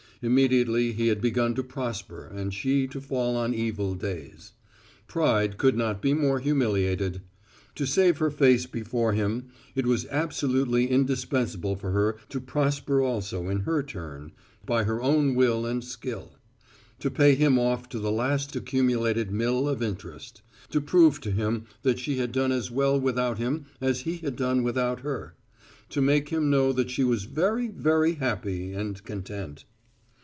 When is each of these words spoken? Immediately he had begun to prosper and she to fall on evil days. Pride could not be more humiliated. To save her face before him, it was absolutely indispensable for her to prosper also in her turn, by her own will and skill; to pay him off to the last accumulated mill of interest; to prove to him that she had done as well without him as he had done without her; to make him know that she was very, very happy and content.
Immediately 0.23 0.91
he 0.91 1.07
had 1.07 1.19
begun 1.19 1.55
to 1.55 1.63
prosper 1.63 2.27
and 2.27 2.53
she 2.53 2.85
to 2.89 3.01
fall 3.01 3.35
on 3.35 3.55
evil 3.55 3.95
days. 3.95 4.53
Pride 5.07 5.57
could 5.57 5.75
not 5.75 5.99
be 5.99 6.13
more 6.13 6.37
humiliated. 6.39 7.23
To 7.73 7.87
save 7.87 8.19
her 8.19 8.29
face 8.29 8.67
before 8.67 9.13
him, 9.13 9.45
it 9.73 9.87
was 9.87 10.05
absolutely 10.11 10.85
indispensable 10.87 11.75
for 11.75 11.89
her 11.89 12.17
to 12.29 12.39
prosper 12.39 13.01
also 13.01 13.49
in 13.49 13.61
her 13.61 13.81
turn, 13.81 14.31
by 14.63 14.83
her 14.83 15.01
own 15.01 15.33
will 15.33 15.65
and 15.65 15.83
skill; 15.83 16.33
to 16.99 17.09
pay 17.09 17.33
him 17.33 17.57
off 17.57 17.89
to 17.89 17.97
the 17.97 18.11
last 18.11 18.55
accumulated 18.55 19.31
mill 19.31 19.67
of 19.67 19.81
interest; 19.81 20.43
to 20.69 20.79
prove 20.79 21.19
to 21.21 21.31
him 21.31 21.65
that 21.81 21.97
she 21.97 22.17
had 22.17 22.31
done 22.31 22.51
as 22.51 22.69
well 22.69 22.99
without 22.99 23.39
him 23.39 23.65
as 23.81 24.01
he 24.01 24.17
had 24.17 24.35
done 24.35 24.61
without 24.61 24.99
her; 24.99 25.33
to 25.89 25.99
make 25.99 26.29
him 26.29 26.47
know 26.51 26.71
that 26.71 26.91
she 26.91 27.03
was 27.03 27.23
very, 27.23 27.69
very 27.69 28.13
happy 28.21 28.71
and 28.71 29.03
content. 29.03 29.65